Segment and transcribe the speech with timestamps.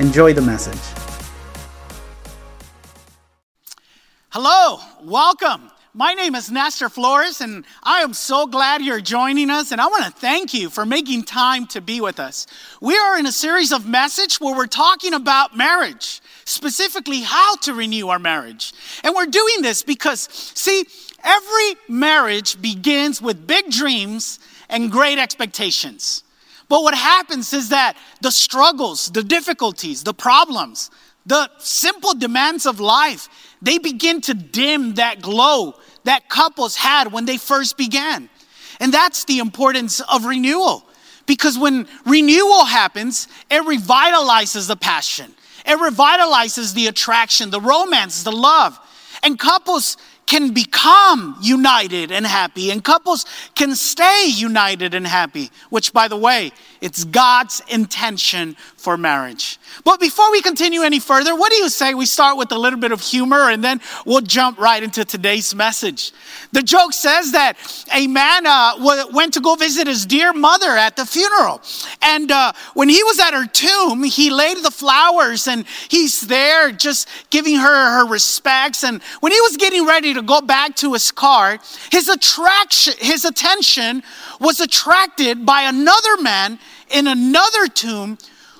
[0.00, 0.80] Enjoy the message.
[4.30, 5.70] Hello, welcome.
[5.92, 9.72] My name is Nestor Flores, and I am so glad you're joining us.
[9.72, 12.46] And I want to thank you for making time to be with us.
[12.80, 17.74] We are in a series of message where we're talking about marriage, specifically how to
[17.74, 18.72] renew our marriage.
[19.04, 20.86] And we're doing this because, see,
[21.22, 24.38] every marriage begins with big dreams
[24.70, 26.24] and great expectations.
[26.70, 30.88] But what happens is that the struggles, the difficulties, the problems,
[31.26, 33.28] the simple demands of life,
[33.60, 38.30] they begin to dim that glow that couples had when they first began.
[38.78, 40.86] And that's the importance of renewal.
[41.26, 45.34] Because when renewal happens, it revitalizes the passion,
[45.66, 48.78] it revitalizes the attraction, the romance, the love.
[49.24, 49.96] And couples
[50.30, 56.16] can become united and happy, and couples can stay united and happy, which, by the
[56.16, 59.58] way, it's God's intention for marriage.
[59.84, 62.78] But before we continue any further, what do you say we start with a little
[62.78, 66.12] bit of humor and then we'll jump right into today's message?
[66.52, 67.56] The joke says that
[67.92, 71.60] a man uh, went to go visit his dear mother at the funeral.
[72.02, 76.72] And uh, when he was at her tomb, he laid the flowers and he's there
[76.72, 78.84] just giving her her respects.
[78.84, 81.58] And when he was getting ready to to go back to his car,
[81.90, 84.02] his attraction, his attention
[84.40, 86.58] was attracted by another man
[86.90, 88.18] in another tomb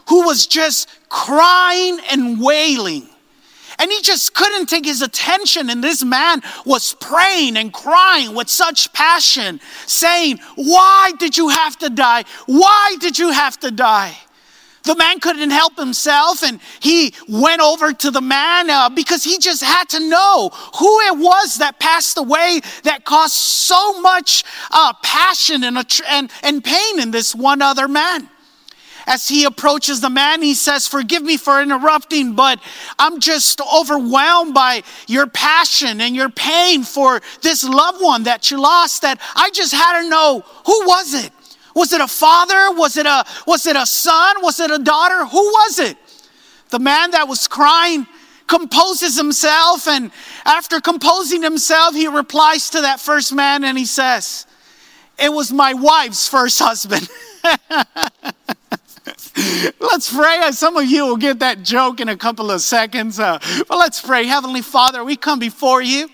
[0.08, 3.08] who was just crying and wailing.
[3.78, 5.70] And he just couldn't take his attention.
[5.70, 11.78] And this man was praying and crying with such passion, saying, Why did you have
[11.78, 12.24] to die?
[12.44, 14.14] Why did you have to die?
[14.90, 19.38] The man couldn't help himself, and he went over to the man uh, because he
[19.38, 24.42] just had to know who it was that passed away that caused so much
[24.72, 28.28] uh, passion and, and, and pain in this one other man.
[29.06, 32.58] As he approaches the man, he says, Forgive me for interrupting, but
[32.98, 38.60] I'm just overwhelmed by your passion and your pain for this loved one that you
[38.60, 39.02] lost.
[39.02, 41.30] That I just had to know who was it?
[41.74, 42.76] Was it a father?
[42.76, 44.36] Was it a, was it a son?
[44.42, 45.26] Was it a daughter?
[45.26, 45.96] Who was it?
[46.70, 48.06] The man that was crying
[48.46, 50.10] composes himself, and
[50.44, 54.46] after composing himself, he replies to that first man and he says,
[55.18, 57.08] It was my wife's first husband.
[59.80, 60.50] let's pray.
[60.50, 63.18] Some of you will get that joke in a couple of seconds.
[63.18, 63.38] Uh,
[63.68, 64.26] but let's pray.
[64.26, 66.08] Heavenly Father, we come before you.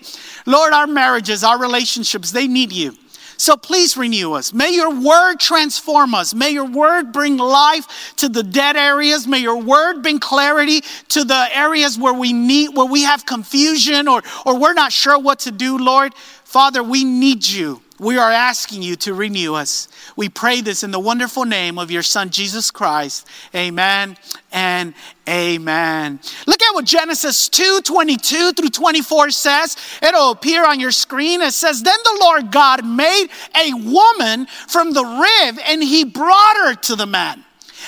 [0.45, 2.95] Lord, our marriages, our relationships, they need you.
[3.37, 4.51] So please renew us.
[4.51, 6.33] May your word transform us.
[6.33, 9.27] May your word bring life to the dead areas.
[9.27, 14.07] May your word bring clarity to the areas where we need, where we have confusion
[14.07, 16.13] or, or we're not sure what to do, Lord.
[16.43, 17.81] Father, we need you.
[17.99, 19.87] We are asking you to renew us.
[20.15, 23.27] We pray this in the wonderful name of your Son, Jesus Christ.
[23.55, 24.17] Amen
[24.51, 24.93] and
[25.27, 26.19] amen.
[26.45, 29.77] Look at what Genesis 2 22 through 24 says.
[30.03, 31.41] It'll appear on your screen.
[31.41, 36.55] It says, Then the Lord God made a woman from the rib, and he brought
[36.57, 37.43] her to the man.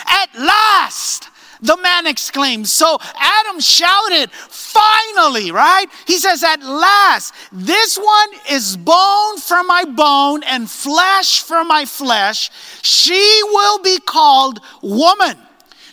[0.08, 1.30] At last,
[1.62, 2.68] the man exclaimed.
[2.68, 5.88] So Adam shouted, finally, right?
[6.08, 11.86] He says, at last, this one is bone from my bone and flesh from my
[11.86, 12.50] flesh.
[12.82, 15.38] She will be called woman.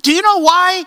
[0.02, 0.84] Do you know why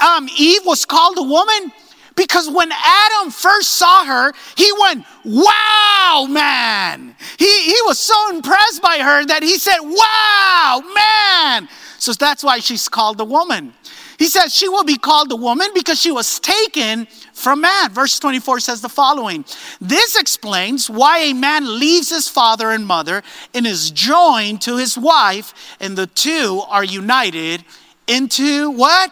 [0.00, 1.72] um, Eve was called a woman?
[2.16, 7.14] Because when Adam first saw her, he went, Wow, man.
[7.38, 11.68] He, he was so impressed by her that he said, Wow, man.
[11.98, 13.72] So that's why she's called a woman.
[14.20, 17.90] He says she will be called a woman because she was taken from man.
[17.90, 19.46] Verse 24 says the following
[19.80, 23.22] This explains why a man leaves his father and mother
[23.54, 27.64] and is joined to his wife, and the two are united
[28.06, 29.10] into what?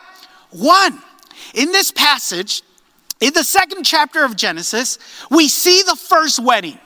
[0.50, 1.02] One.
[1.54, 2.62] In this passage,
[3.18, 4.98] in the second chapter of Genesis,
[5.30, 6.78] we see the first wedding.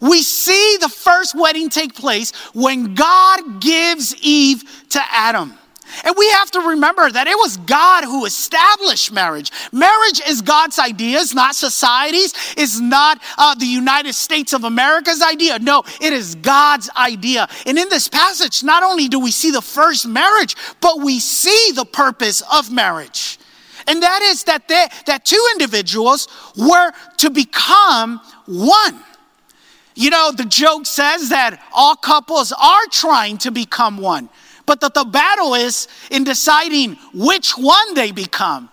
[0.00, 5.57] We see the first wedding take place when God gives Eve to Adam.
[6.04, 9.50] And we have to remember that it was God who established marriage.
[9.72, 15.22] Marriage is God's idea, it's not society's, it's not uh, the United States of America's
[15.22, 15.58] idea.
[15.58, 17.48] No, it is God's idea.
[17.66, 21.72] And in this passage, not only do we see the first marriage, but we see
[21.74, 23.38] the purpose of marriage.
[23.86, 29.02] And that is that they, that two individuals were to become one.
[29.94, 34.28] You know, the joke says that all couples are trying to become one,
[34.68, 38.68] but that the battle is in deciding which one they become.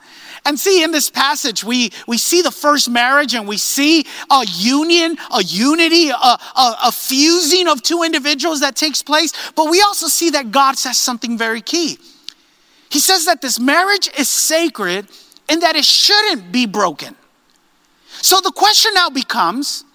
[0.45, 4.45] And see, in this passage, we, we see the first marriage and we see a
[4.45, 9.31] union, a unity, a, a, a fusing of two individuals that takes place.
[9.55, 11.97] But we also see that God says something very key.
[12.89, 15.07] He says that this marriage is sacred
[15.47, 17.15] and that it shouldn't be broken.
[18.21, 19.85] So the question now becomes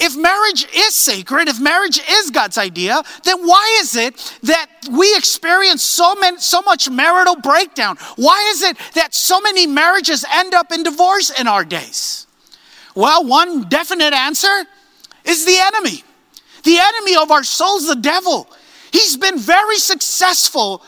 [0.00, 5.14] if marriage is sacred, if marriage is God's idea, then why is it that we
[5.16, 7.96] experience so, many, so much marital breakdown?
[8.16, 12.26] Why is it that so many marriages end up in divorce in our days?
[12.94, 14.64] Well, one definite answer
[15.24, 16.02] is the enemy.
[16.64, 18.48] The enemy of our souls, the devil.
[18.92, 20.82] He's been very successful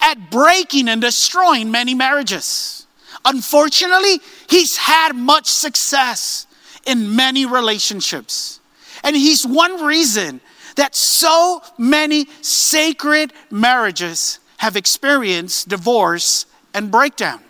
[0.00, 2.86] at breaking and destroying many marriages.
[3.24, 6.46] Unfortunately, he's had much success
[6.86, 8.57] in many relationships.
[9.02, 10.40] And he's one reason
[10.76, 17.40] that so many sacred marriages have experienced divorce and breakdown.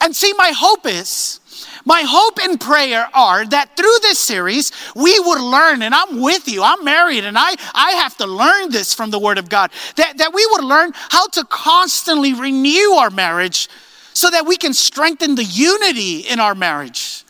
[0.00, 1.40] And see, my hope is,
[1.84, 6.48] my hope and prayer are that through this series, we would learn, and I'm with
[6.48, 9.70] you, I'm married, and I, I have to learn this from the Word of God,
[9.96, 13.68] that, that we would learn how to constantly renew our marriage
[14.14, 17.24] so that we can strengthen the unity in our marriage.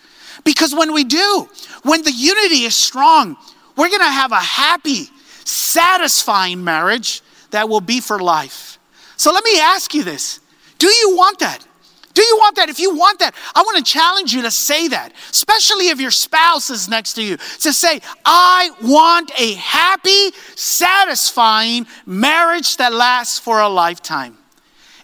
[0.45, 1.49] Because when we do,
[1.83, 3.37] when the unity is strong,
[3.77, 5.09] we're gonna have a happy,
[5.45, 8.79] satisfying marriage that will be for life.
[9.17, 10.41] So let me ask you this
[10.79, 11.67] Do you want that?
[12.15, 12.69] Do you want that?
[12.69, 16.11] If you want that, I want to challenge you to say that, especially if your
[16.11, 23.39] spouse is next to you, to say, I want a happy, satisfying marriage that lasts
[23.39, 24.37] for a lifetime.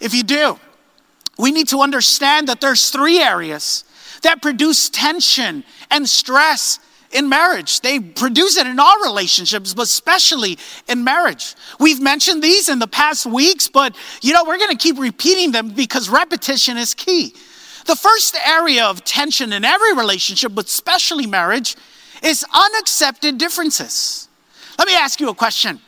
[0.01, 0.59] If you do,
[1.39, 3.85] we need to understand that there's three areas
[4.23, 6.79] that produce tension and stress
[7.11, 7.81] in marriage.
[7.81, 11.55] They produce it in all relationships, but especially in marriage.
[11.81, 15.53] We've mentioned these in the past weeks, but you know, we're going to keep repeating
[15.53, 17.35] them because repetition is key.
[17.87, 21.77] The first area of tension in every relationship, but especially marriage,
[22.23, 24.29] is unaccepted differences.
[24.79, 25.81] Let me ask you a question.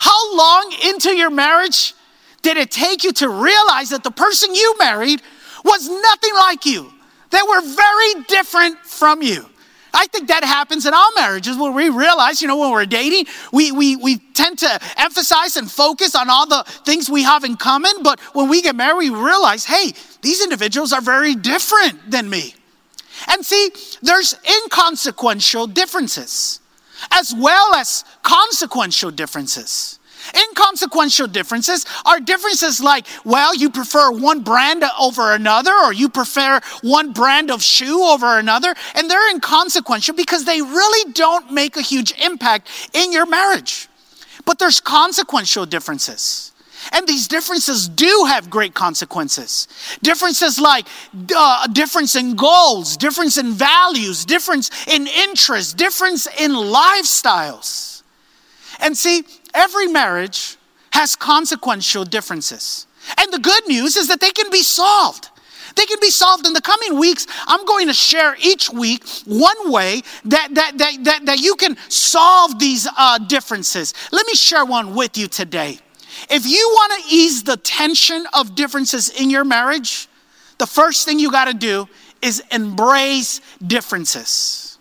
[0.00, 1.94] How long into your marriage
[2.42, 5.22] did it take you to realize that the person you married
[5.64, 6.92] was nothing like you?
[7.34, 9.44] They were very different from you.
[9.92, 13.26] I think that happens in all marriages where we realize, you know, when we're dating,
[13.52, 17.56] we, we, we tend to emphasize and focus on all the things we have in
[17.56, 18.04] common.
[18.04, 22.54] But when we get married, we realize, hey, these individuals are very different than me.
[23.26, 23.70] And see,
[24.00, 26.60] there's inconsequential differences
[27.10, 29.98] as well as consequential differences.
[30.32, 36.60] Inconsequential differences are differences like, well, you prefer one brand over another, or you prefer
[36.82, 41.82] one brand of shoe over another, and they're inconsequential because they really don't make a
[41.82, 43.88] huge impact in your marriage.
[44.44, 46.52] But there's consequential differences.
[46.92, 49.68] And these differences do have great consequences.
[50.02, 50.86] Differences like
[51.34, 58.02] uh, difference in goals, difference in values, difference in interests, difference in lifestyles.
[58.80, 59.24] And see,
[59.54, 60.56] every marriage
[60.92, 62.86] has consequential differences.
[63.18, 65.28] And the good news is that they can be solved.
[65.76, 67.26] They can be solved in the coming weeks.
[67.46, 71.76] I'm going to share each week one way that, that, that, that, that you can
[71.88, 73.92] solve these uh, differences.
[74.12, 75.78] Let me share one with you today.
[76.30, 80.08] If you want to ease the tension of differences in your marriage,
[80.58, 81.88] the first thing you got to do
[82.22, 84.78] is embrace differences.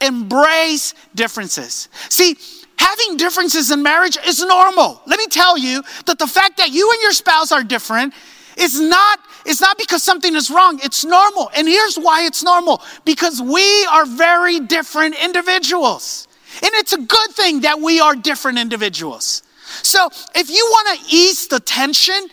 [0.00, 1.88] Embrace differences.
[2.08, 2.36] See,
[2.78, 5.00] having differences in marriage is normal.
[5.06, 8.14] Let me tell you that the fact that you and your spouse are different
[8.56, 10.78] is not it's not because something is wrong.
[10.82, 11.50] It's normal.
[11.56, 12.82] And here's why it's normal.
[13.06, 16.28] Because we are very different individuals.
[16.62, 19.42] And it's a good thing that we are different individuals.
[19.82, 22.28] So, if you want to ease the tension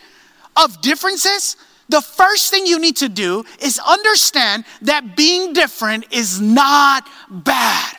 [0.57, 1.57] of differences,
[1.89, 7.97] the first thing you need to do is understand that being different is not bad.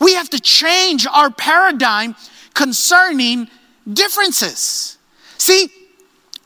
[0.00, 2.16] We have to change our paradigm
[2.54, 3.48] concerning
[3.90, 4.98] differences.
[5.38, 5.68] See,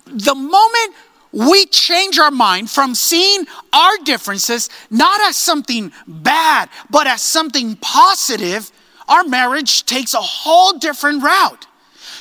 [0.07, 0.95] the moment
[1.33, 7.77] we change our mind from seeing our differences not as something bad, but as something
[7.77, 8.71] positive,
[9.09, 11.67] our marriage takes a whole different route.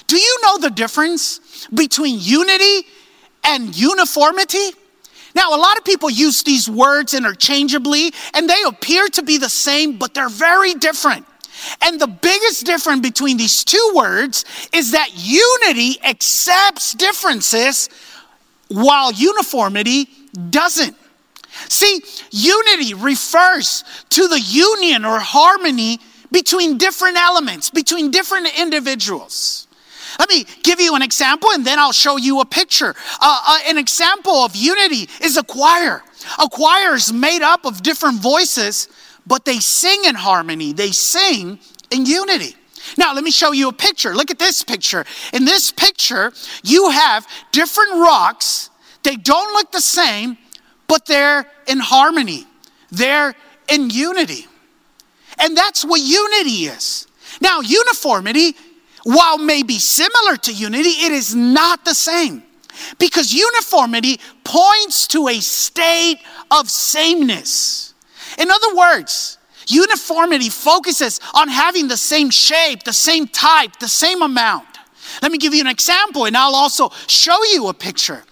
[0.08, 2.88] Do you know the difference between unity
[3.44, 4.72] and uniformity?
[5.36, 9.50] Now, a lot of people use these words interchangeably and they appear to be the
[9.50, 11.25] same, but they're very different.
[11.82, 17.90] And the biggest difference between these two words is that unity accepts differences
[18.68, 20.10] while uniformity
[20.50, 20.96] doesn't.
[21.70, 26.00] See, unity refers to the union or harmony
[26.32, 29.68] between different elements, between different individuals.
[30.20, 32.96] Let me give you an example and then I'll show you a picture.
[33.22, 36.03] Uh, uh, an example of unity is a choir.
[36.39, 38.88] A choir is made up of different voices,
[39.25, 41.60] but they sing in harmony, they sing
[41.91, 42.55] in unity.
[42.98, 44.13] Now, let me show you a picture.
[44.13, 45.05] Look at this picture.
[45.32, 48.70] In this picture, you have different rocks.
[49.03, 50.38] They don't look the same,
[50.88, 52.46] but they're in harmony,
[52.91, 53.36] they're
[53.70, 54.48] in unity.
[55.39, 57.08] And that's what unity is.
[57.41, 58.55] Now, uniformity,
[59.04, 62.44] while may be similar to unity, it is not the same.
[62.98, 66.20] Because uniformity points to a state
[66.50, 67.94] of sameness.
[68.38, 74.22] In other words, uniformity focuses on having the same shape, the same type, the same
[74.22, 74.66] amount.
[75.22, 78.24] Let me give you an example and I'll also show you a picture.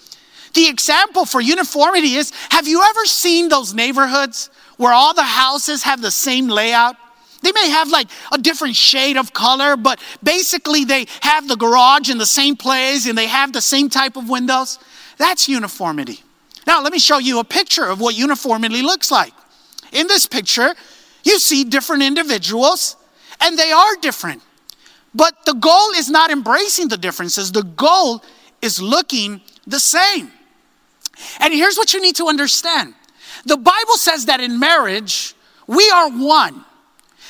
[0.53, 5.83] The example for uniformity is have you ever seen those neighborhoods where all the houses
[5.83, 6.95] have the same layout?
[7.41, 12.09] They may have like a different shade of color, but basically they have the garage
[12.09, 14.79] in the same place and they have the same type of windows.
[15.17, 16.19] That's uniformity.
[16.67, 19.33] Now, let me show you a picture of what uniformity looks like.
[19.91, 20.75] In this picture,
[21.23, 22.95] you see different individuals,
[23.39, 24.41] and they are different.
[25.13, 28.23] But the goal is not embracing the differences, the goal
[28.61, 30.31] is looking the same.
[31.39, 32.93] And here's what you need to understand
[33.45, 35.33] the Bible says that in marriage,
[35.67, 36.63] we are one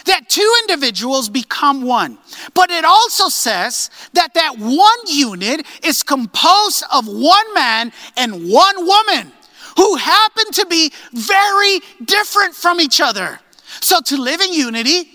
[0.05, 2.17] that two individuals become one.
[2.53, 8.85] But it also says that that one unit is composed of one man and one
[8.85, 9.31] woman
[9.77, 13.39] who happen to be very different from each other.
[13.79, 15.09] So to live in unity,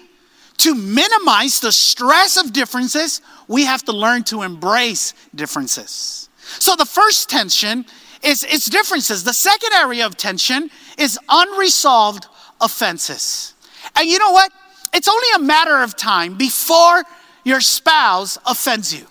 [0.58, 6.28] to minimize the stress of differences, we have to learn to embrace differences.
[6.58, 7.84] So the first tension
[8.22, 9.24] is, is differences.
[9.24, 12.26] The second area of tension is unresolved
[12.60, 13.54] offenses.
[13.94, 14.52] And you know what?
[14.96, 17.02] It's only a matter of time before
[17.44, 19.06] your spouse offends you.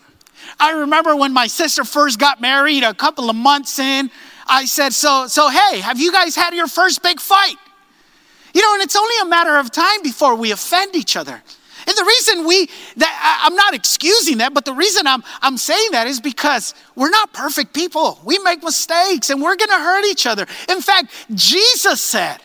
[0.60, 4.10] I remember when my sister first got married a couple of months in,
[4.48, 7.58] I said, So, so hey, have you guys had your first big fight?
[8.56, 11.44] You know, and it's only a matter of time before we offend each other.
[11.88, 15.90] And the reason we, that I'm not excusing that, but the reason I'm, I'm saying
[15.92, 18.20] that is because we're not perfect people.
[18.26, 20.48] We make mistakes and we're to hurt each other.
[20.68, 22.40] In fact, Jesus said,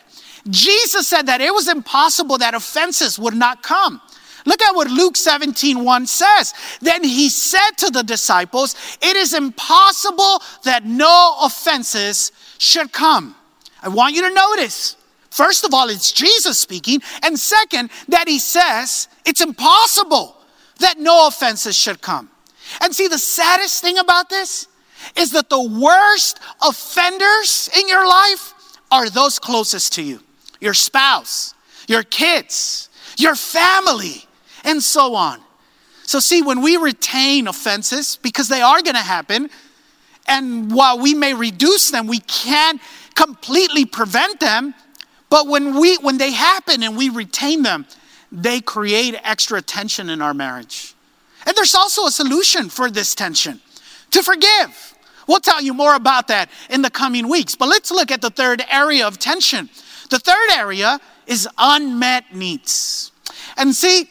[0.49, 4.01] Jesus said that it was impossible that offenses would not come.
[4.45, 6.53] Look at what Luke 17 1 says.
[6.81, 13.35] Then he said to the disciples, It is impossible that no offenses should come.
[13.83, 14.95] I want you to notice,
[15.29, 17.01] first of all, it's Jesus speaking.
[17.23, 20.35] And second, that he says, It's impossible
[20.79, 22.29] that no offenses should come.
[22.79, 24.67] And see, the saddest thing about this
[25.15, 28.53] is that the worst offenders in your life
[28.91, 30.21] are those closest to you
[30.61, 31.53] your spouse,
[31.87, 34.25] your kids, your family,
[34.63, 35.41] and so on.
[36.03, 39.49] So, see, when we retain offenses, because they are going to happen,
[40.27, 42.79] and while we may reduce them, we can't
[43.15, 44.73] completely prevent them.
[45.29, 47.85] But when we when they happen and we retain them,
[48.31, 50.93] they create extra tension in our marriage.
[51.45, 53.61] And there's also a solution for this tension
[54.11, 54.93] to forgive.
[55.27, 57.55] We'll tell you more about that in the coming weeks.
[57.55, 59.69] But let's look at the third area of tension
[60.11, 63.11] the third area is unmet needs.
[63.57, 64.09] And see,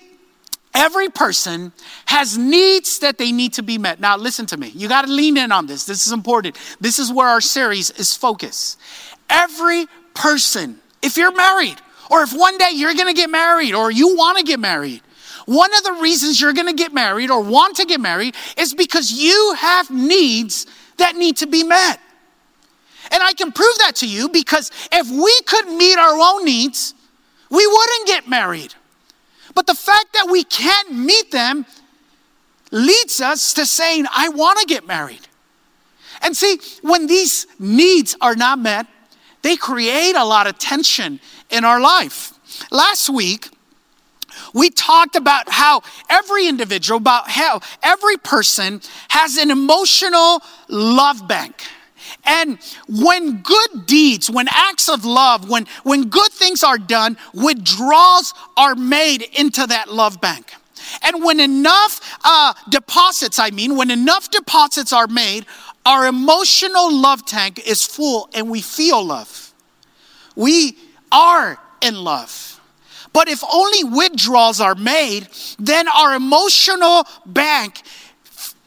[0.75, 1.73] every person
[2.07, 4.01] has needs that they need to be met.
[4.01, 4.69] Now, listen to me.
[4.69, 5.85] You got to lean in on this.
[5.85, 6.59] This is important.
[6.81, 8.81] This is where our series is focused.
[9.29, 11.77] Every person, if you're married,
[12.11, 15.03] or if one day you're going to get married, or you want to get married,
[15.47, 18.75] one of the reasons you're going to get married or want to get married is
[18.75, 20.67] because you have needs
[20.97, 22.01] that need to be met.
[23.11, 26.95] And I can prove that to you because if we could meet our own needs,
[27.51, 28.75] we wouldn't get married.
[29.55, 31.67] But the fact that we can't meet them
[32.71, 35.27] leads us to saying, I want to get married.
[36.23, 38.87] And see, when these needs are not met,
[39.43, 41.19] they create a lot of tension
[41.51, 42.35] in our life.
[42.71, 43.49] Last week,
[44.55, 51.65] we talked about how every individual, about how every person has an emotional love bank.
[52.25, 52.59] And
[52.89, 58.75] when good deeds, when acts of love, when, when good things are done, withdrawals are
[58.75, 60.55] made into that love bank.
[61.03, 65.47] And when enough uh, deposits, I mean, when enough deposits are made,
[65.87, 69.53] our emotional love tank is full and we feel love.
[70.37, 70.77] We
[71.11, 72.61] are in love.
[73.13, 77.83] But if only withdrawals are made, then our emotional bank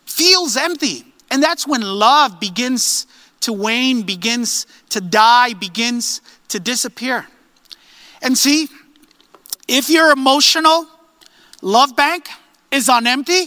[0.05, 1.05] feels empty.
[1.31, 3.07] And that's when love begins
[3.44, 7.28] to wane, begins to die, begins to disappear.
[8.22, 8.68] And see,
[9.68, 10.88] if your emotional
[11.62, 12.28] love bank
[12.72, 13.46] is on empty,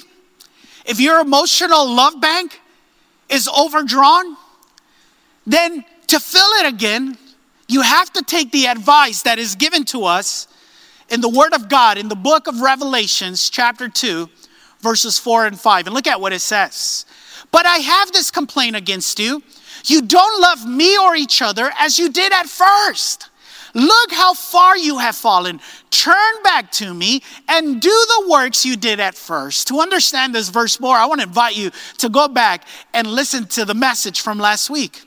[0.85, 2.61] if your emotional love bank
[3.29, 4.37] is overdrawn,
[5.47, 7.19] then to fill it again,
[7.69, 10.47] you have to take the advice that is given to us
[11.09, 14.29] in the Word of God in the book of Revelations, chapter 2,
[14.81, 15.87] verses 4 and 5.
[15.87, 17.07] And look at what it says.
[17.51, 19.43] But I have this complaint against you.
[19.87, 23.31] You don't love me or each other as you did at first.
[23.75, 25.61] Look how far you have fallen.
[25.91, 29.69] Turn back to me and do the works you did at first.
[29.69, 32.65] To understand this verse more, I want to invite you to go back
[32.95, 35.03] and listen to the message from last week.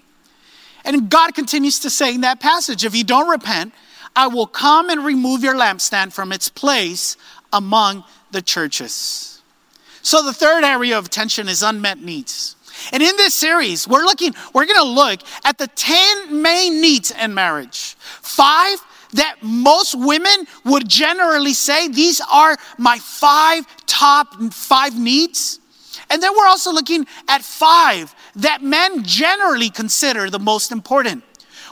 [0.86, 3.74] And God continues to say in that passage if you don't repent,
[4.15, 7.17] I will come and remove your lampstand from its place
[7.51, 9.41] among the churches.
[10.03, 12.55] So the third area of attention is unmet needs.
[12.91, 17.12] And in this series, we're looking, we're going to look at the 10 main needs
[17.12, 17.95] in marriage.
[18.00, 18.79] Five
[19.13, 25.59] that most women would generally say, these are my five top five needs.
[26.09, 31.24] And then we're also looking at five that men generally consider the most important.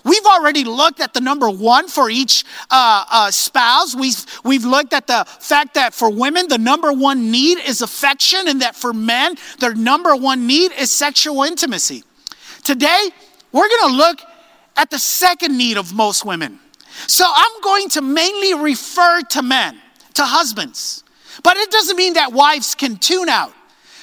[0.08, 3.94] We've already looked at the number one for each uh, uh, spouse.
[3.94, 8.48] We've, we've looked at the fact that for women, the number one need is affection,
[8.48, 12.04] and that for men, their number one need is sexual intimacy.
[12.64, 13.10] Today,
[13.52, 14.20] we're going to look
[14.78, 16.60] at the second need of most women.
[17.08, 19.78] So I'm going to mainly refer to men,
[20.14, 21.04] to husbands.
[21.44, 23.54] But it doesn't mean that wives can tune out.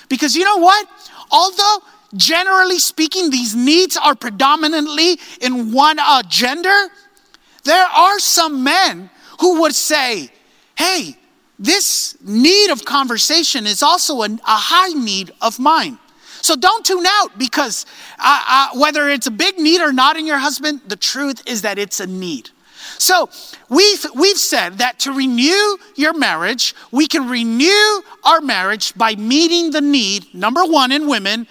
[0.09, 0.87] Because you know what?
[1.31, 1.79] Although
[2.17, 6.89] generally speaking, these needs are predominantly in one uh, gender,
[7.65, 10.31] there are some men who would say,
[10.77, 11.17] hey,
[11.59, 15.99] this need of conversation is also a, a high need of mine.
[16.43, 17.87] So don't tune out because
[18.19, 21.63] uh, uh, whether it's a big need or not in your husband, the truth is
[21.63, 22.51] that it's a need.
[22.99, 23.31] So
[23.71, 29.71] we've, we've said that to renew your marriage, we can renew our marriage by meeting
[29.71, 31.47] the need, number one, in women,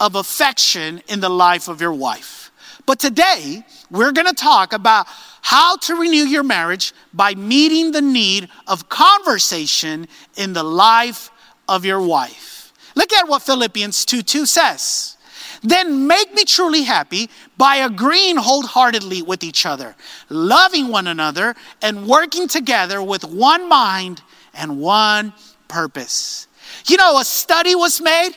[0.00, 2.50] of affection in the life of your wife.
[2.86, 5.06] But today, we're going to talk about
[5.42, 11.30] how to renew your marriage by meeting the need of conversation in the life
[11.68, 12.72] of your wife.
[12.94, 15.16] Look at what Philippians 2 2 says.
[15.62, 19.96] Then make me truly happy by agreeing wholeheartedly with each other,
[20.28, 24.22] loving one another, and working together with one mind
[24.54, 25.32] and one
[25.66, 26.46] purpose.
[26.86, 28.32] You know, a study was made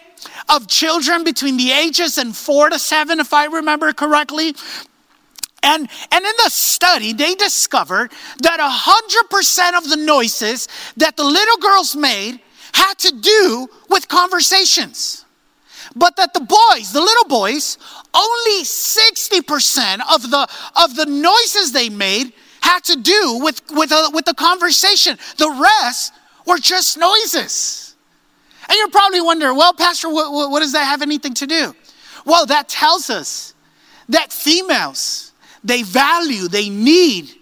[0.50, 4.56] of children between the ages and four to seven, if I remember correctly.
[5.64, 11.58] And, and in the study, they discovered that 100% of the noises that the little
[11.58, 12.40] girls made
[12.74, 15.26] had to do with conversations.
[15.96, 17.78] But that the boys, the little boys,
[18.14, 24.10] only 60% of the, of the noises they made had to do with, with, a,
[24.14, 25.18] with the conversation.
[25.38, 26.14] The rest
[26.46, 27.91] were just noises.
[28.72, 31.76] And you're probably wondering, well, Pastor, what, what, what does that have anything to do?
[32.26, 33.54] Well, that tells us
[34.08, 37.34] that females, they value, they need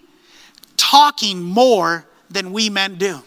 [0.76, 3.22] talking more than we men do.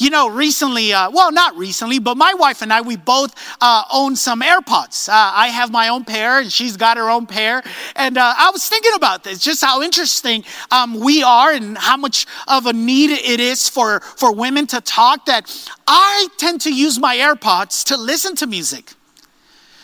[0.00, 3.84] You know, recently, uh, well, not recently, but my wife and I, we both uh,
[3.92, 5.10] own some AirPods.
[5.10, 7.62] Uh, I have my own pair, and she's got her own pair.
[7.96, 11.98] And uh, I was thinking about this, just how interesting um, we are, and how
[11.98, 15.26] much of a need it is for, for women to talk.
[15.26, 15.44] That
[15.86, 18.94] I tend to use my AirPods to listen to music,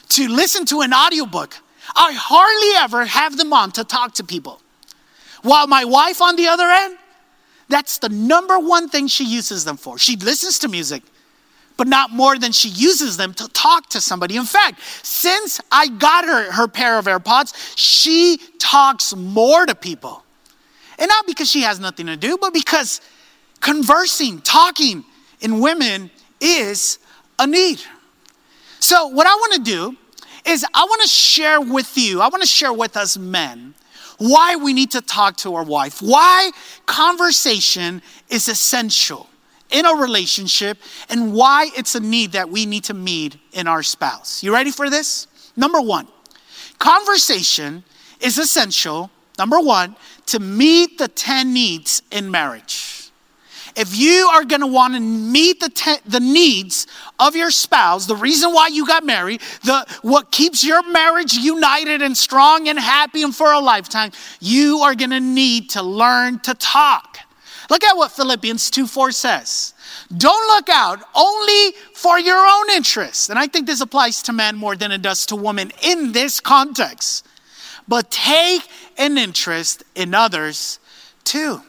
[0.09, 1.59] to listen to an audiobook.
[1.95, 4.63] I hardly ever have them on to talk to people.
[5.43, 6.97] While my wife, on the other end,
[7.69, 9.99] that's the number one thing she uses them for.
[9.99, 11.03] She listens to music,
[11.77, 14.37] but not more than she uses them to talk to somebody.
[14.37, 20.23] In fact, since I got her her pair of AirPods, she talks more to people.
[20.99, 23.01] And not because she has nothing to do, but because
[23.61, 25.05] conversing, talking
[25.41, 26.99] in women is
[27.39, 27.83] a need.
[28.81, 29.97] So, what I want to do
[30.47, 33.75] is I want to share with you, I want to share with us men
[34.19, 36.51] why we need to talk to our wife, why
[36.87, 39.29] conversation is essential
[39.71, 43.83] in a relationship, and why it's a need that we need to meet in our
[43.83, 44.43] spouse.
[44.43, 45.27] You ready for this?
[45.57, 46.07] Number one,
[46.79, 47.83] conversation
[48.21, 52.96] is essential, number one, to meet the 10 needs in marriage
[53.77, 56.87] if you are going to want to meet the, te- the needs
[57.19, 62.03] of your spouse, the reason why you got married, the, what keeps your marriage united
[62.03, 64.11] and strong and happy and for a lifetime,
[64.41, 67.19] you are going to need to learn to talk.
[67.69, 69.75] Look at what Philippians 2 4 says.
[70.17, 73.29] Don't look out only for your own interests.
[73.29, 76.41] And I think this applies to men more than it does to women in this
[76.41, 77.27] context.
[77.89, 78.63] but take
[78.99, 80.81] an interest in others
[81.25, 81.63] too.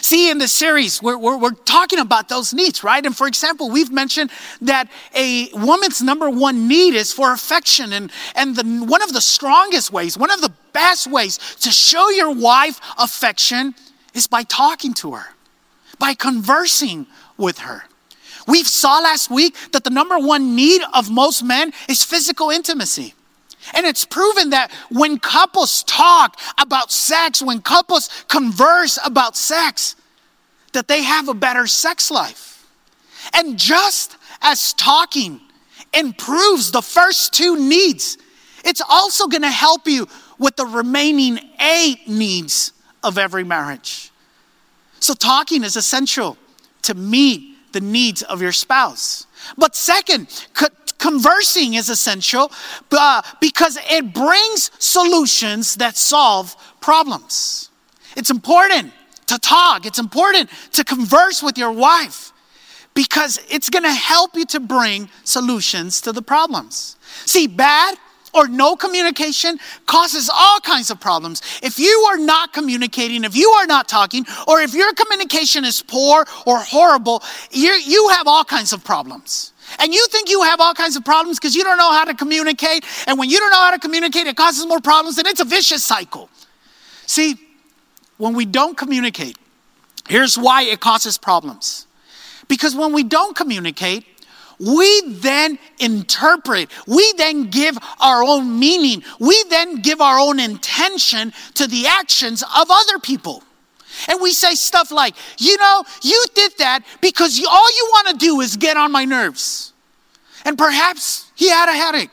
[0.00, 3.04] See, in the series, we're, we're, we're, talking about those needs, right?
[3.04, 4.30] And for example, we've mentioned
[4.62, 7.92] that a woman's number one need is for affection.
[7.92, 12.08] And, and the, one of the strongest ways, one of the best ways to show
[12.10, 13.74] your wife affection
[14.14, 15.26] is by talking to her,
[15.98, 17.84] by conversing with her.
[18.46, 23.14] We saw last week that the number one need of most men is physical intimacy.
[23.74, 29.96] And it's proven that when couples talk about sex, when couples converse about sex,
[30.72, 32.66] that they have a better sex life.
[33.34, 35.40] And just as talking
[35.92, 38.18] improves the first two needs,
[38.64, 44.10] it's also going to help you with the remaining eight needs of every marriage.
[45.00, 46.36] So, talking is essential
[46.82, 49.26] to meet the needs of your spouse.
[49.56, 50.46] But second,
[51.00, 52.52] conversing is essential
[52.92, 57.70] uh, because it brings solutions that solve problems.
[58.16, 58.92] It's important
[59.26, 62.32] to talk, it's important to converse with your wife
[62.94, 66.96] because it's going to help you to bring solutions to the problems.
[67.26, 67.96] See, bad
[68.32, 71.42] or no communication causes all kinds of problems.
[71.62, 75.82] If you are not communicating, if you are not talking, or if your communication is
[75.82, 79.52] poor or horrible, you have all kinds of problems.
[79.78, 82.14] And you think you have all kinds of problems because you don't know how to
[82.14, 82.84] communicate.
[83.06, 85.44] And when you don't know how to communicate, it causes more problems, and it's a
[85.44, 86.28] vicious cycle.
[87.06, 87.36] See,
[88.18, 89.36] when we don't communicate,
[90.08, 91.86] here's why it causes problems.
[92.48, 94.04] Because when we don't communicate,
[94.58, 101.32] we then interpret, we then give our own meaning, we then give our own intention
[101.54, 103.42] to the actions of other people.
[104.08, 108.08] And we say stuff like, you know, you did that because you, all you want
[108.08, 109.72] to do is get on my nerves.
[110.44, 112.10] And perhaps he had a headache.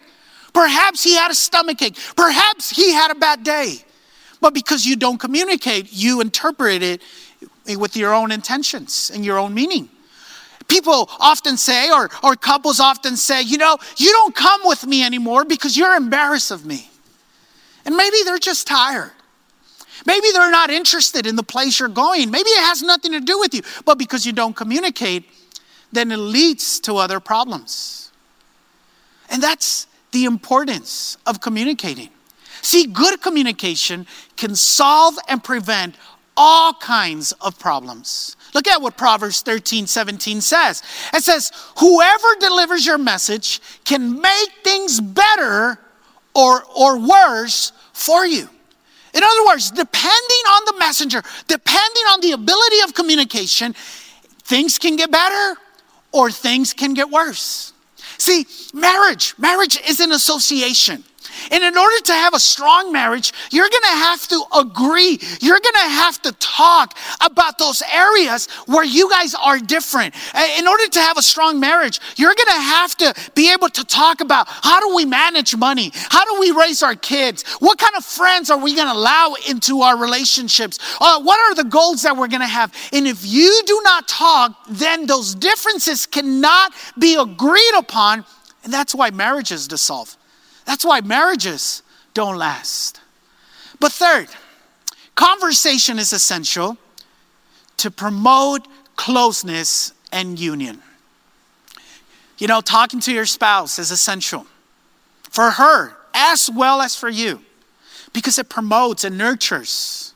[0.54, 1.98] Perhaps he had a stomach ache.
[2.16, 3.84] Perhaps he had a bad day.
[4.42, 7.02] But because you don't communicate, you interpret it
[7.68, 9.90] eh, with your own intentions and your own meaning.
[10.68, 15.04] People often say, or, or couples often say, you know, you don't come with me
[15.04, 16.90] anymore because you're embarrassed of me.
[17.86, 19.12] And maybe they're just tired.
[20.06, 22.32] Maybe they're not interested in the place you're going.
[22.32, 23.62] Maybe it has nothing to do with you.
[23.86, 25.30] But because you don't communicate,
[25.92, 28.12] then it leads to other problems.
[29.30, 32.10] And that's the importance of communicating.
[32.62, 35.96] See, good communication can solve and prevent
[36.36, 38.36] all kinds of problems.
[38.54, 40.84] Look at what Proverbs 13, 17 says.
[41.14, 45.80] It says, Whoever delivers your message can make things better
[46.36, 48.50] or, or worse for you.
[49.18, 53.74] In other words, depending on the messenger, depending on the ability of communication,
[54.44, 55.60] things can get better
[56.12, 57.74] or things can get worse.
[58.20, 61.04] See, marriage, marriage is an association.
[61.52, 65.20] And in order to have a strong marriage, you're gonna have to agree.
[65.42, 70.16] You're gonna have to talk about those areas where you guys are different.
[70.58, 74.22] In order to have a strong marriage, you're gonna have to be able to talk
[74.22, 75.92] about how do we manage money?
[75.94, 77.44] How do we raise our kids?
[77.60, 80.80] What kind of friends are we gonna allow into our relationships?
[81.00, 82.74] Uh, what are the goals that we're gonna have?
[82.94, 88.26] And if you do not talk, then those differences cannot be agreed upon.
[88.64, 90.18] And that's why marriages dissolve.
[90.68, 91.82] That's why marriages
[92.14, 93.00] don't last.
[93.80, 94.28] But third,
[95.16, 96.78] conversation is essential
[97.78, 100.84] to promote closeness and union.
[102.38, 104.46] You know, talking to your spouse is essential
[105.24, 107.42] for her as well as for you
[108.12, 110.14] because it promotes and nurtures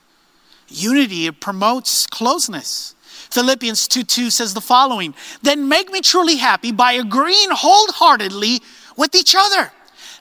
[0.68, 2.94] unity, it promotes closeness.
[3.30, 8.62] Philippians 2 2 says the following Then make me truly happy by agreeing wholeheartedly
[8.98, 9.72] with each other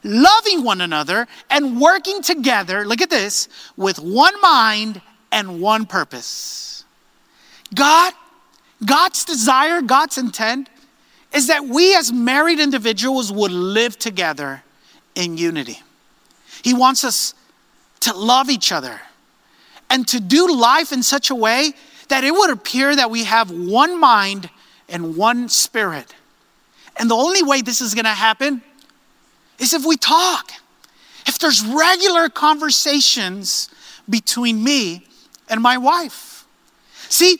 [0.02, 5.00] loving one another and working together, look at this, with one mind
[5.32, 6.84] and one purpose.
[7.74, 8.12] God,
[8.84, 10.68] God's desire, God's intent
[11.32, 14.62] is that we as married individuals would live together
[15.14, 15.80] in unity.
[16.62, 17.34] He wants us
[18.00, 19.00] to love each other
[19.88, 21.72] and to do life in such a way
[22.08, 24.50] that it would appear that we have one mind
[24.88, 26.12] and one spirit.
[26.96, 28.62] And the only way this is going to happen
[29.60, 30.50] is if we talk,
[31.26, 33.68] if there's regular conversations
[34.08, 35.06] between me
[35.48, 36.46] and my wife.
[37.08, 37.38] See,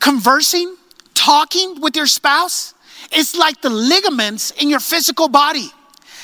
[0.00, 0.76] conversing,
[1.12, 2.74] talking with your spouse
[3.12, 5.68] is like the ligaments in your physical body.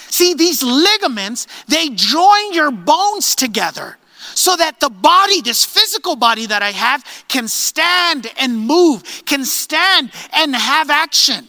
[0.08, 3.98] See, these ligaments, they join your bones together
[4.34, 9.44] so that the body, this physical body that I have, can stand and move, can
[9.44, 11.48] stand and have action.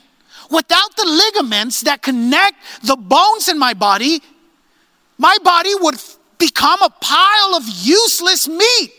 [0.54, 4.22] Without the ligaments that connect the bones in my body,
[5.18, 5.96] my body would
[6.38, 8.92] become a pile of useless meat.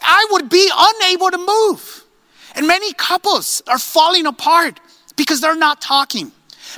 [0.00, 2.04] I would be unable to move.
[2.54, 4.78] And many couples are falling apart
[5.16, 6.30] because they're not talking,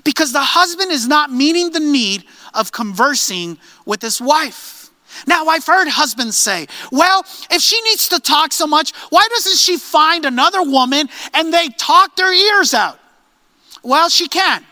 [0.03, 4.91] because the husband is not meeting the need of conversing with his wife.
[5.27, 9.59] Now, I've heard husbands say, well, if she needs to talk so much, why doesn't
[9.59, 12.99] she find another woman and they talk their ears out?
[13.83, 14.65] Well, she can.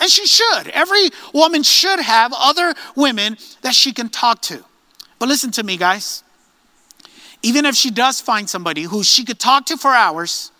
[0.00, 0.68] And she should.
[0.68, 4.64] Every woman should have other women that she can talk to.
[5.18, 6.24] But listen to me, guys.
[7.42, 10.50] Even if she does find somebody who she could talk to for hours,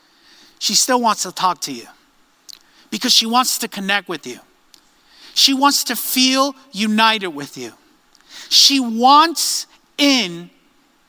[0.58, 1.86] she still wants to talk to you
[2.90, 4.38] because she wants to connect with you.
[5.34, 7.72] She wants to feel united with you.
[8.48, 9.66] She wants
[9.98, 10.50] in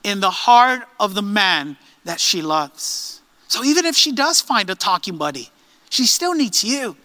[0.03, 3.21] in the heart of the man that she loves.
[3.47, 5.49] So even if she does find a talking buddy,
[5.93, 6.97] she still needs you.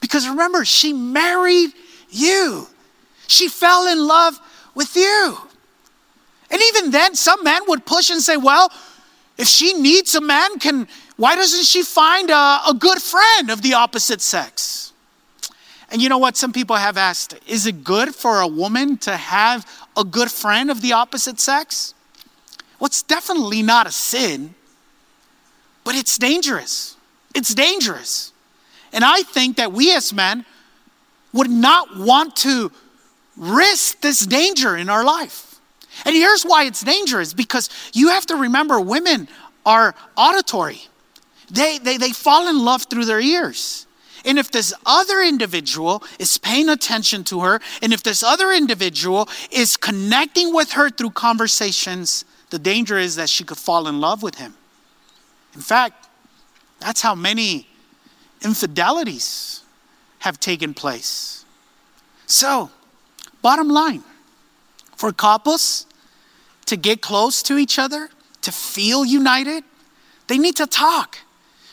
[0.00, 1.72] Because remember, she married
[2.10, 2.68] you.
[3.26, 4.38] She fell in love
[4.74, 5.36] with you.
[6.50, 8.70] And even then, some men would push and say, well,
[9.36, 13.62] if she needs a man, can why doesn't she find a, a good friend of
[13.62, 14.92] the opposite sex?
[15.90, 16.36] And you know what?
[16.36, 19.66] Some people have asked, is it good for a woman to have
[19.96, 21.94] a good friend of the opposite sex?
[22.78, 24.54] Well, it's definitely not a sin,
[25.84, 26.95] but it's dangerous.
[27.36, 28.32] It's dangerous.
[28.94, 30.46] And I think that we as men
[31.34, 32.72] would not want to
[33.36, 35.60] risk this danger in our life.
[36.06, 39.28] And here's why it's dangerous because you have to remember women
[39.66, 40.80] are auditory,
[41.50, 43.86] they, they, they fall in love through their ears.
[44.24, 49.28] And if this other individual is paying attention to her, and if this other individual
[49.50, 54.22] is connecting with her through conversations, the danger is that she could fall in love
[54.22, 54.54] with him.
[55.54, 56.05] In fact,
[56.80, 57.66] that's how many
[58.42, 59.62] infidelities
[60.20, 61.44] have taken place.
[62.26, 62.70] So,
[63.42, 64.02] bottom line
[64.96, 65.86] for couples
[66.66, 68.10] to get close to each other,
[68.42, 69.64] to feel united,
[70.26, 71.18] they need to talk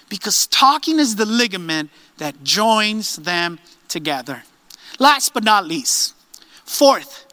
[0.10, 4.44] because talking is the ligament that joins them together.
[5.00, 6.14] Last but not least,
[6.66, 7.26] fourth,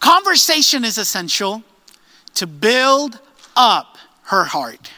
[0.00, 1.62] conversation is essential
[2.34, 3.18] to build
[3.56, 4.90] up her heart.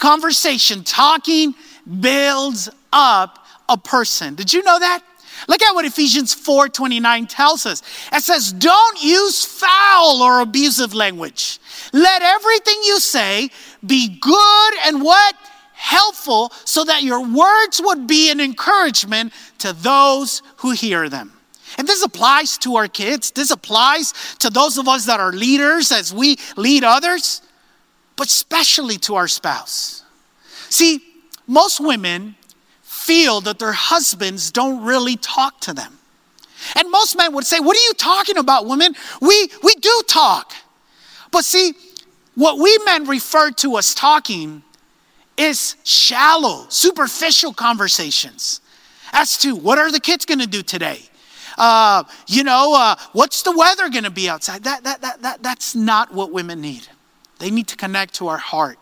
[0.00, 1.54] Conversation, talking
[2.00, 4.34] builds up a person.
[4.34, 5.02] Did you know that?
[5.46, 7.82] Look at what Ephesians 4:29 tells us.
[8.10, 11.60] It says, "Don't use foul or abusive language.
[11.92, 13.50] Let everything you say
[13.84, 15.36] be good and what?
[15.74, 21.32] Helpful so that your words would be an encouragement to those who hear them."
[21.76, 23.32] And this applies to our kids.
[23.32, 27.42] This applies to those of us that are leaders as we lead others,
[28.20, 30.04] but especially to our spouse.
[30.68, 31.00] See,
[31.46, 32.34] most women
[32.82, 35.98] feel that their husbands don't really talk to them.
[36.76, 38.94] And most men would say, What are you talking about, women?
[39.22, 40.52] We, we do talk.
[41.30, 41.72] But see,
[42.34, 44.64] what we men refer to as talking
[45.38, 48.60] is shallow, superficial conversations
[49.14, 51.00] as to what are the kids going to do today?
[51.56, 54.62] Uh, you know, uh, what's the weather going to be outside?
[54.64, 56.86] That, that, that, that, that's not what women need.
[57.40, 58.78] They need to connect to our heart.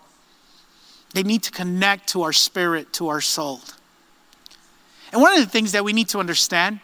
[1.14, 3.60] They need to connect to our spirit, to our soul.
[5.12, 6.80] And one of the things that we need to understand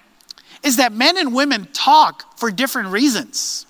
[0.62, 3.66] is that men and women talk for different reasons.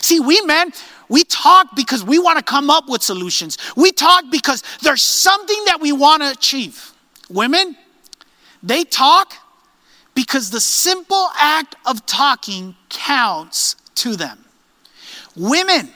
[0.00, 0.72] See, we men,
[1.08, 3.58] we talk because we want to come up with solutions.
[3.76, 6.92] We talk because there's something that we want to achieve.
[7.30, 7.76] Women,
[8.62, 9.34] they talk
[10.14, 14.44] because the simple act of talking counts to them.
[15.36, 15.90] Women,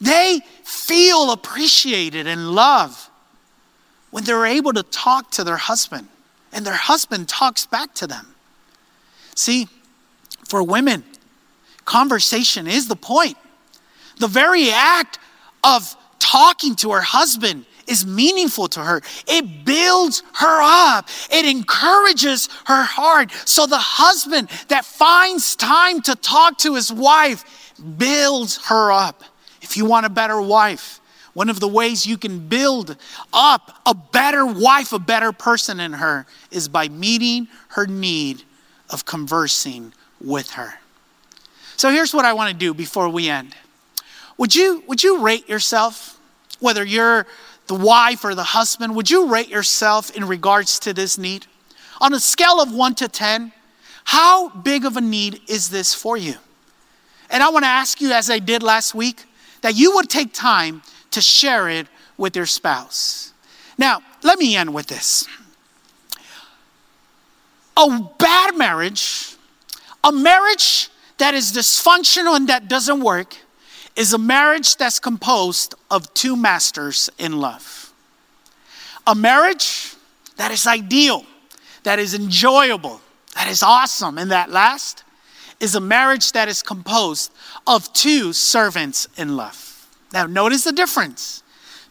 [0.00, 3.08] they feel appreciated and loved
[4.10, 6.06] when they're able to talk to their husband
[6.52, 8.26] and their husband talks back to them.
[9.34, 9.66] See,
[10.46, 11.04] for women,
[11.86, 13.38] conversation is the point.
[14.18, 15.18] The very act
[15.64, 19.00] of talking to her husband is meaningful to her.
[19.26, 23.32] It builds her up, it encourages her heart.
[23.46, 29.24] So the husband that finds time to talk to his wife builds her up.
[29.68, 30.98] If you want a better wife,
[31.34, 32.96] one of the ways you can build
[33.34, 38.44] up a better wife, a better person in her, is by meeting her need
[38.88, 40.80] of conversing with her.
[41.76, 43.54] So here's what I want to do before we end.
[44.38, 46.18] Would you, would you rate yourself,
[46.60, 47.26] whether you're
[47.66, 51.44] the wife or the husband, would you rate yourself in regards to this need?
[52.00, 53.52] On a scale of one to 10,
[54.04, 56.36] how big of a need is this for you?
[57.28, 59.26] And I want to ask you, as I did last week,
[59.60, 63.32] that you would take time to share it with your spouse.
[63.76, 65.26] Now, let me end with this.
[67.76, 69.36] A bad marriage,
[70.02, 73.36] a marriage that is dysfunctional and that doesn't work
[73.94, 77.92] is a marriage that's composed of two masters in love.
[79.06, 79.94] A marriage
[80.36, 81.24] that is ideal,
[81.82, 83.00] that is enjoyable,
[83.34, 85.04] that is awesome, and that last
[85.60, 87.32] is a marriage that is composed
[87.66, 89.88] of two servants in love.
[90.12, 91.42] Now, notice the difference.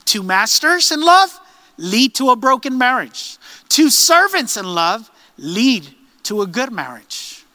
[0.06, 1.38] Two masters in love
[1.77, 3.38] lead to a broken marriage,
[3.69, 5.88] two servants in love lead
[6.23, 7.45] to a good marriage.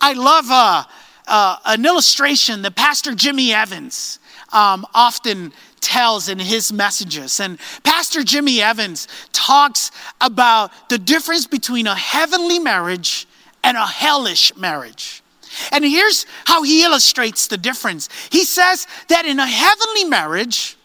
[0.00, 0.84] I love uh,
[1.26, 4.18] uh, an illustration that Pastor Jimmy Evans
[4.52, 7.40] um, often tells in his messages.
[7.40, 13.26] And Pastor Jimmy Evans talks about the difference between a heavenly marriage
[13.64, 15.21] and a hellish marriage.
[15.70, 18.08] And here's how he illustrates the difference.
[18.30, 20.76] He says that in a heavenly marriage,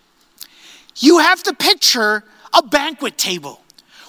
[0.97, 3.61] you have to picture a banquet table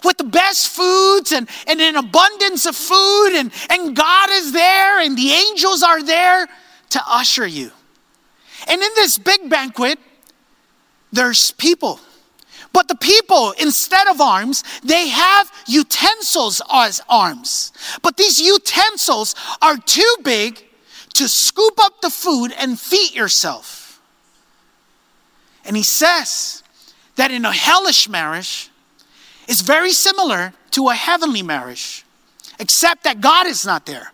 [0.05, 5.01] with the best foods and, and an abundance of food, and, and God is there,
[5.01, 6.47] and the angels are there
[6.91, 7.71] to usher you.
[8.69, 9.99] And in this big banquet,
[11.13, 12.01] there's people.
[12.73, 17.73] But the people, instead of arms, they have utensils as arms.
[18.03, 20.65] But these utensils are too big
[21.15, 24.01] to scoop up the food and feed yourself.
[25.65, 26.63] And he says
[27.17, 28.71] that in a hellish marriage,
[29.49, 32.05] is very similar to a heavenly marriage,
[32.61, 34.13] except that God is not there.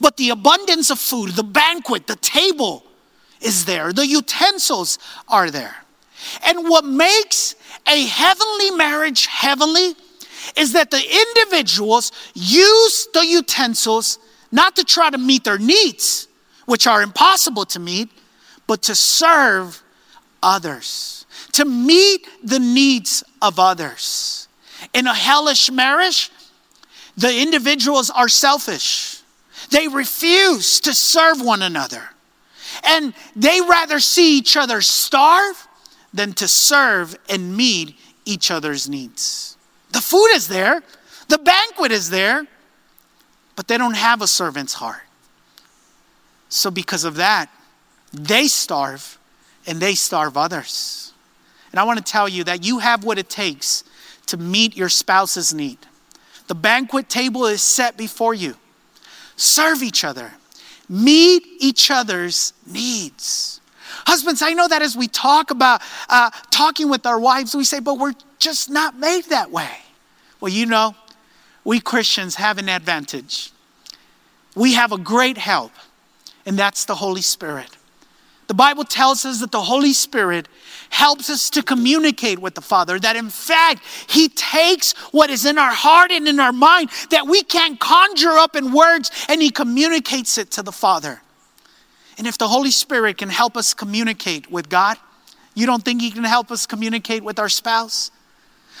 [0.00, 2.84] But the abundance of food, the banquet, the table
[3.40, 5.76] is there, the utensils are there.
[6.44, 7.54] And what makes
[7.86, 9.94] a heavenly marriage heavenly
[10.56, 14.18] is that the individuals use the utensils
[14.52, 16.28] not to try to meet their needs,
[16.66, 18.10] which are impossible to meet,
[18.66, 19.82] but to serve
[20.42, 24.48] others, to meet the needs of others.
[24.94, 26.30] In a hellish marriage,
[27.16, 29.20] the individuals are selfish.
[29.70, 32.02] They refuse to serve one another.
[32.84, 35.65] And they rather see each other starve
[36.12, 39.56] than to serve and meet each other's needs.
[39.92, 40.82] The food is there,
[41.28, 42.46] the banquet is there,
[43.54, 45.02] but they don't have a servant's heart.
[46.48, 47.50] So, because of that,
[48.12, 49.18] they starve
[49.66, 51.12] and they starve others.
[51.72, 53.84] And I want to tell you that you have what it takes
[54.26, 55.78] to meet your spouse's need.
[56.46, 58.56] The banquet table is set before you.
[59.36, 60.32] Serve each other,
[60.88, 63.60] meet each other's needs.
[64.06, 67.80] Husbands, I know that as we talk about uh, talking with our wives, we say,
[67.80, 69.70] but we're just not made that way.
[70.40, 70.94] Well, you know,
[71.64, 73.50] we Christians have an advantage.
[74.54, 75.72] We have a great help,
[76.46, 77.76] and that's the Holy Spirit.
[78.46, 80.46] The Bible tells us that the Holy Spirit
[80.88, 85.58] helps us to communicate with the Father, that in fact, He takes what is in
[85.58, 89.50] our heart and in our mind that we can't conjure up in words and He
[89.50, 91.20] communicates it to the Father.
[92.18, 94.96] And if the Holy Spirit can help us communicate with God,
[95.54, 98.10] you don't think He can help us communicate with our spouse?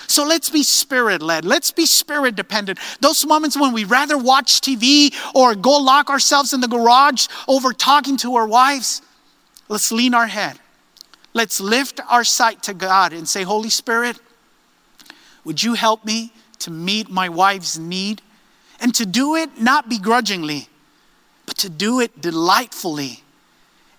[0.08, 1.44] So let's be spirit led.
[1.44, 2.78] Let's be spirit dependent.
[3.00, 7.72] Those moments when we rather watch TV or go lock ourselves in the garage over
[7.72, 9.02] talking to our wives,
[9.68, 10.58] Let's lean our head.
[11.32, 14.18] Let's lift our sight to God and say, Holy Spirit,
[15.44, 18.22] would you help me to meet my wife's need?
[18.80, 20.68] And to do it not begrudgingly,
[21.46, 23.22] but to do it delightfully,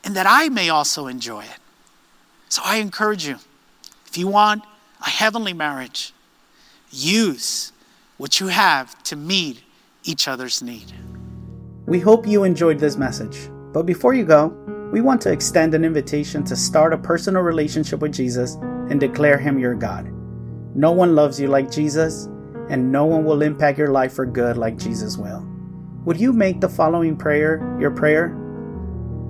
[0.08, 1.60] and that I may also enjoy it.
[2.48, 3.40] So I encourage you
[4.06, 4.64] if you want
[5.06, 6.14] a heavenly marriage,
[6.90, 7.74] use
[8.16, 9.62] what you have to meet
[10.06, 10.94] each other's need.
[11.88, 13.50] We hope you enjoyed this message.
[13.74, 14.48] But before you go,
[14.94, 18.56] we want to extend an invitation to start a personal relationship with Jesus
[18.90, 20.10] and declare Him your God.
[20.74, 22.30] No one loves you like Jesus,
[22.70, 25.46] and no one will impact your life for good like Jesus will.
[26.06, 28.47] Would you make the following prayer your prayer?